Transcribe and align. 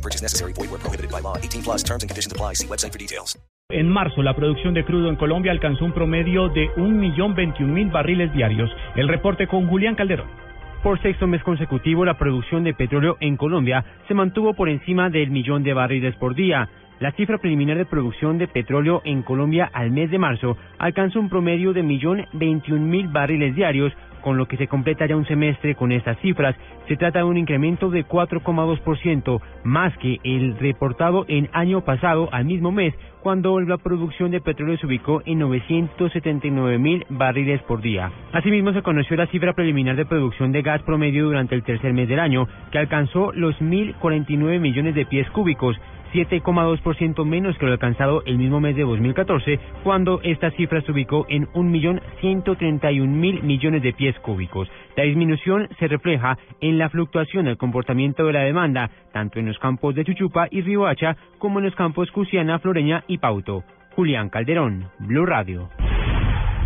No 0.00 0.02
purchase 0.02 0.22
necessary. 0.22 0.52
Void 0.54 0.70
where 0.70 0.80
prohibited 0.80 1.10
by 1.10 1.20
law. 1.20 1.36
18 1.36 1.62
plus 1.62 1.82
terms 1.82 2.02
and 2.02 2.08
conditions 2.08 2.32
apply. 2.32 2.54
See 2.54 2.66
website 2.66 2.92
for 2.92 2.98
details. 2.98 3.38
En 3.70 3.88
marzo, 3.88 4.22
la 4.22 4.34
producción 4.34 4.74
de 4.74 4.84
crudo 4.84 5.08
en 5.10 5.16
Colombia 5.16 5.52
alcanzó 5.52 5.84
un 5.84 5.92
promedio 5.92 6.48
de 6.48 6.70
1.021.000 6.76 7.92
barriles 7.92 8.32
diarios. 8.32 8.70
El 8.96 9.06
reporte 9.06 9.46
con 9.46 9.68
Julián 9.68 9.94
Calderón. 9.94 10.28
Por 10.82 11.00
sexto 11.02 11.26
mes 11.26 11.42
consecutivo, 11.44 12.04
la 12.04 12.18
producción 12.18 12.64
de 12.64 12.72
petróleo 12.74 13.16
en 13.20 13.36
Colombia 13.36 13.84
se 14.08 14.14
mantuvo 14.14 14.54
por 14.54 14.70
encima 14.70 15.10
del 15.10 15.30
millón 15.30 15.62
de 15.62 15.74
barriles 15.74 16.16
por 16.16 16.34
día. 16.34 16.68
La 17.00 17.12
cifra 17.12 17.38
preliminar 17.38 17.78
de 17.78 17.86
producción 17.86 18.36
de 18.36 18.46
petróleo 18.46 19.00
en 19.06 19.22
Colombia 19.22 19.70
al 19.72 19.90
mes 19.90 20.10
de 20.10 20.18
marzo 20.18 20.58
alcanzó 20.76 21.18
un 21.18 21.30
promedio 21.30 21.72
de 21.72 21.82
millón 21.82 22.26
veintiún 22.34 22.90
mil 22.90 23.08
barriles 23.08 23.54
diarios, 23.54 23.90
con 24.20 24.36
lo 24.36 24.44
que 24.44 24.58
se 24.58 24.66
completa 24.66 25.06
ya 25.06 25.16
un 25.16 25.24
semestre 25.24 25.74
con 25.74 25.92
estas 25.92 26.18
cifras. 26.18 26.54
Se 26.88 26.98
trata 26.98 27.20
de 27.20 27.24
un 27.24 27.38
incremento 27.38 27.88
de 27.88 28.04
4,2% 28.04 29.40
más 29.64 29.96
que 29.96 30.18
el 30.24 30.58
reportado 30.58 31.24
en 31.26 31.48
año 31.54 31.80
pasado 31.86 32.28
al 32.32 32.44
mismo 32.44 32.70
mes, 32.70 32.92
cuando 33.22 33.58
la 33.60 33.78
producción 33.78 34.30
de 34.30 34.42
petróleo 34.42 34.76
se 34.76 34.86
ubicó 34.86 35.22
en 35.24 35.38
979 35.38 36.76
mil 36.76 37.06
barriles 37.08 37.62
por 37.62 37.80
día. 37.80 38.12
Asimismo, 38.34 38.74
se 38.74 38.82
conoció 38.82 39.16
la 39.16 39.26
cifra 39.28 39.54
preliminar 39.54 39.96
de 39.96 40.04
producción 40.04 40.52
de 40.52 40.60
gas 40.60 40.82
promedio 40.82 41.24
durante 41.24 41.54
el 41.54 41.62
tercer 41.62 41.94
mes 41.94 42.10
del 42.10 42.20
año, 42.20 42.46
que 42.70 42.78
alcanzó 42.78 43.32
los 43.32 43.58
1.049 43.58 44.60
millones 44.60 44.94
de 44.94 45.06
pies 45.06 45.30
cúbicos, 45.30 45.80
7,2% 46.12 47.24
menos 47.24 47.56
que 47.58 47.66
lo 47.66 47.72
alcanzado 47.72 48.22
el 48.26 48.38
mismo 48.38 48.60
mes 48.60 48.76
de 48.76 48.82
2014, 48.82 49.58
cuando 49.82 50.20
esta 50.22 50.50
cifra 50.52 50.80
se 50.82 50.92
ubicó 50.92 51.26
en 51.28 51.46
1.131.000 51.48 53.42
millones 53.42 53.82
de 53.82 53.92
pies 53.92 54.18
cúbicos. 54.20 54.68
La 54.96 55.04
disminución 55.04 55.68
se 55.78 55.88
refleja 55.88 56.38
en 56.60 56.78
la 56.78 56.90
fluctuación 56.90 57.46
del 57.46 57.56
comportamiento 57.56 58.24
de 58.24 58.32
la 58.32 58.40
demanda, 58.40 58.90
tanto 59.12 59.38
en 59.38 59.46
los 59.46 59.58
campos 59.58 59.94
de 59.94 60.04
Chuchupa 60.04 60.48
y 60.50 60.62
Riohacha 60.62 61.16
como 61.38 61.58
en 61.58 61.66
los 61.66 61.74
campos 61.74 62.10
Cusiana, 62.10 62.58
Floreña 62.58 63.04
y 63.06 63.18
Pauto. 63.18 63.64
Julián 63.94 64.28
Calderón, 64.30 64.88
Blue 64.98 65.26
Radio. 65.26 65.68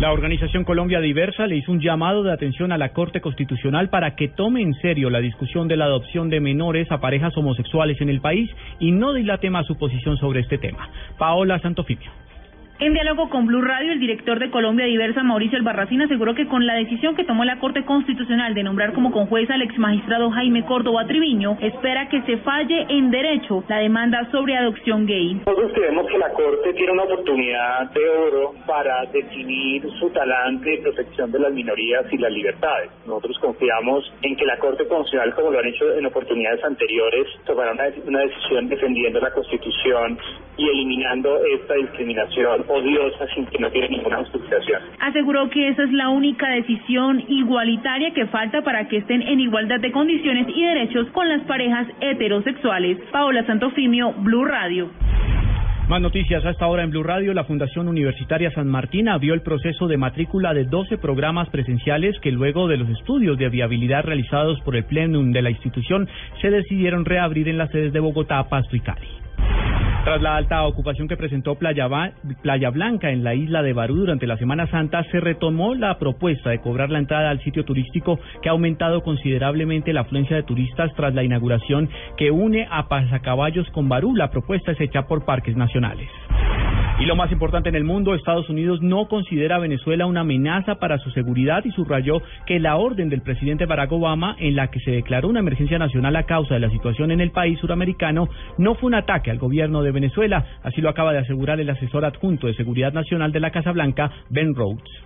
La 0.00 0.10
organización 0.10 0.64
Colombia 0.64 1.00
Diversa 1.00 1.46
le 1.46 1.56
hizo 1.56 1.70
un 1.70 1.80
llamado 1.80 2.22
de 2.22 2.32
atención 2.32 2.72
a 2.72 2.78
la 2.78 2.92
Corte 2.92 3.20
Constitucional 3.20 3.88
para 3.88 4.16
que 4.16 4.28
tome 4.28 4.62
en 4.62 4.74
serio 4.74 5.10
la 5.10 5.20
discusión 5.20 5.68
de 5.68 5.76
la 5.76 5.84
adopción 5.84 6.28
de 6.28 6.40
menores 6.40 6.90
a 6.90 7.00
parejas 7.00 7.36
homosexuales 7.36 8.00
en 8.00 8.08
el 8.08 8.20
país 8.20 8.50
y 8.80 8.90
no 8.90 9.12
dilate 9.12 9.48
más 9.50 9.66
su 9.66 9.76
posición 9.76 10.16
sobre 10.16 10.40
este 10.40 10.58
tema. 10.58 10.88
Paola 11.18 11.60
Santofimio. 11.60 12.10
En 12.78 12.94
diálogo 12.94 13.28
con 13.28 13.46
Blue 13.46 13.62
Radio, 13.62 13.92
el 13.92 14.00
director 14.00 14.40
de 14.40 14.50
Colombia 14.50 14.86
Diversa, 14.86 15.22
Mauricio 15.22 15.56
Albarracín, 15.56 16.02
aseguró 16.02 16.34
que 16.34 16.48
con 16.48 16.66
la 16.66 16.74
decisión 16.74 17.14
que 17.14 17.22
tomó 17.22 17.44
la 17.44 17.60
Corte 17.60 17.84
Constitucional 17.84 18.54
de 18.54 18.64
nombrar 18.64 18.92
como 18.92 19.12
conjuez 19.12 19.48
al 19.50 19.62
exmagistrado 19.62 20.30
Jaime 20.30 20.64
Córdoba 20.64 21.06
Triviño, 21.06 21.58
espera 21.60 22.08
que 22.08 22.22
se 22.22 22.38
falle 22.38 22.86
en 22.88 23.10
derecho 23.12 23.62
la 23.68 23.78
demanda 23.78 24.28
sobre 24.32 24.56
adopción 24.56 25.06
gay. 25.06 25.34
Nosotros 25.46 25.72
creemos 25.74 26.06
que 26.08 26.18
la 26.18 26.30
Corte 26.30 26.72
tiene 26.74 26.92
una 26.92 27.04
oportunidad 27.04 27.90
de 27.92 28.08
oro 28.08 28.54
para 28.66 29.04
definir 29.12 29.88
su 30.00 30.10
talante 30.10 30.70
de 30.70 30.78
protección 30.78 31.30
de 31.30 31.38
las 31.38 31.52
minorías 31.52 32.04
y 32.10 32.18
las 32.18 32.32
libertades. 32.32 32.90
Nosotros 33.06 33.38
confiamos 33.38 34.12
en 34.22 34.34
que 34.34 34.44
la 34.44 34.58
Corte 34.58 34.88
Constitucional, 34.88 35.34
como 35.34 35.52
lo 35.52 35.58
han 35.60 35.66
hecho 35.66 35.92
en 35.94 36.06
oportunidades 36.06 36.64
anteriores, 36.64 37.28
tomará 37.46 37.72
una, 37.72 37.84
una 38.06 38.20
decisión 38.20 38.68
defendiendo 38.68 39.20
la 39.20 39.30
Constitución 39.30 40.18
y 40.56 40.68
eliminando 40.68 41.44
esta 41.46 41.74
discriminación 41.74 42.61
odiosa 42.68 43.26
sin 43.34 43.46
que 43.46 43.58
no 43.58 43.70
tiene 43.70 43.88
ninguna 43.88 44.18
justificación. 44.18 44.82
Aseguró 45.00 45.48
que 45.50 45.68
esa 45.68 45.84
es 45.84 45.92
la 45.92 46.08
única 46.08 46.48
decisión 46.50 47.22
igualitaria 47.28 48.12
que 48.12 48.26
falta 48.26 48.62
para 48.62 48.88
que 48.88 48.98
estén 48.98 49.22
en 49.22 49.40
igualdad 49.40 49.80
de 49.80 49.92
condiciones 49.92 50.46
y 50.48 50.62
derechos 50.62 51.08
con 51.10 51.28
las 51.28 51.42
parejas 51.42 51.86
heterosexuales. 52.00 52.98
Paola 53.10 53.44
Santofimio, 53.46 54.12
Blue 54.18 54.44
Radio. 54.44 54.90
Más 55.88 56.00
noticias 56.00 56.44
hasta 56.46 56.64
ahora 56.64 56.84
en 56.84 56.90
Blue 56.90 57.02
Radio. 57.02 57.34
La 57.34 57.44
Fundación 57.44 57.88
Universitaria 57.88 58.50
San 58.52 58.68
Martín 58.68 59.08
abrió 59.08 59.34
el 59.34 59.42
proceso 59.42 59.88
de 59.88 59.98
matrícula 59.98 60.54
de 60.54 60.64
12 60.64 60.96
programas 60.96 61.50
presenciales 61.50 62.18
que 62.20 62.30
luego 62.30 62.68
de 62.68 62.78
los 62.78 62.88
estudios 62.88 63.36
de 63.36 63.48
viabilidad 63.48 64.04
realizados 64.04 64.60
por 64.60 64.76
el 64.76 64.84
plenum 64.84 65.32
de 65.32 65.42
la 65.42 65.50
institución 65.50 66.08
se 66.40 66.50
decidieron 66.50 67.04
reabrir 67.04 67.48
en 67.48 67.58
las 67.58 67.70
sedes 67.70 67.92
de 67.92 68.00
Bogotá, 68.00 68.42
Pasto 68.48 68.76
y 68.76 68.80
Cali. 68.80 69.08
Tras 70.04 70.20
la 70.20 70.34
alta 70.34 70.64
ocupación 70.64 71.06
que 71.06 71.16
presentó 71.16 71.54
Playa, 71.54 71.88
Playa, 72.42 72.70
Blanca 72.70 73.10
en 73.10 73.22
la 73.22 73.34
isla 73.34 73.62
de 73.62 73.72
Barú 73.72 73.94
durante 73.94 74.26
la 74.26 74.36
Semana 74.36 74.66
Santa, 74.66 75.04
se 75.12 75.20
retomó 75.20 75.76
la 75.76 75.96
propuesta 76.00 76.50
de 76.50 76.58
cobrar 76.58 76.90
la 76.90 76.98
entrada 76.98 77.30
al 77.30 77.40
sitio 77.44 77.64
turístico 77.64 78.18
que 78.42 78.48
ha 78.48 78.52
aumentado 78.52 79.04
considerablemente 79.04 79.92
la 79.92 80.00
afluencia 80.00 80.34
de 80.34 80.42
turistas 80.42 80.92
tras 80.96 81.14
la 81.14 81.22
inauguración 81.22 81.88
que 82.16 82.32
une 82.32 82.66
a 82.68 82.88
Pasacaballos 82.88 83.70
con 83.70 83.88
Barú. 83.88 84.16
La 84.16 84.30
propuesta 84.30 84.72
es 84.72 84.80
hecha 84.80 85.02
por 85.06 85.24
Parques 85.24 85.56
Nacionales. 85.56 86.08
Y 87.02 87.04
lo 87.04 87.16
más 87.16 87.32
importante 87.32 87.68
en 87.68 87.74
el 87.74 87.82
mundo, 87.82 88.14
Estados 88.14 88.48
Unidos 88.48 88.80
no 88.80 89.08
considera 89.08 89.56
a 89.56 89.58
Venezuela 89.58 90.06
una 90.06 90.20
amenaza 90.20 90.76
para 90.76 90.98
su 90.98 91.10
seguridad 91.10 91.64
y 91.64 91.72
subrayó 91.72 92.22
que 92.46 92.60
la 92.60 92.76
orden 92.76 93.08
del 93.08 93.22
presidente 93.22 93.66
Barack 93.66 93.90
Obama 93.90 94.36
en 94.38 94.54
la 94.54 94.68
que 94.68 94.78
se 94.78 94.92
declaró 94.92 95.28
una 95.28 95.40
emergencia 95.40 95.80
nacional 95.80 96.14
a 96.14 96.26
causa 96.26 96.54
de 96.54 96.60
la 96.60 96.70
situación 96.70 97.10
en 97.10 97.20
el 97.20 97.32
país 97.32 97.58
suramericano 97.58 98.28
no 98.56 98.76
fue 98.76 98.86
un 98.86 98.94
ataque 98.94 99.32
al 99.32 99.38
gobierno 99.38 99.82
de 99.82 99.90
Venezuela, 99.90 100.46
así 100.62 100.80
lo 100.80 100.90
acaba 100.90 101.12
de 101.12 101.18
asegurar 101.18 101.58
el 101.58 101.70
asesor 101.70 102.04
adjunto 102.04 102.46
de 102.46 102.54
Seguridad 102.54 102.92
Nacional 102.92 103.32
de 103.32 103.40
la 103.40 103.50
Casa 103.50 103.72
Blanca, 103.72 104.08
Ben 104.30 104.54
Rhodes. 104.54 105.02